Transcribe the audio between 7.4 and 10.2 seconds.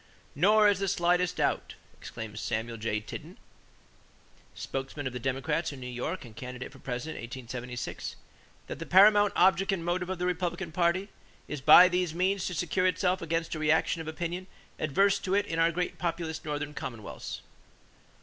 1876, "that the paramount object and motive of